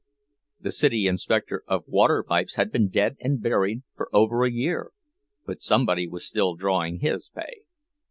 The 0.59 0.71
city 0.71 1.05
inspector 1.05 1.63
of 1.67 1.83
water 1.85 2.23
pipes 2.23 2.55
had 2.55 2.71
been 2.71 2.87
dead 2.89 3.17
and 3.19 3.39
buried 3.39 3.83
for 3.95 4.09
over 4.11 4.43
a 4.43 4.49
year, 4.49 4.93
but 5.45 5.61
somebody 5.61 6.07
was 6.07 6.25
still 6.25 6.55
drawing 6.55 7.01
his 7.01 7.29
pay. 7.29 7.65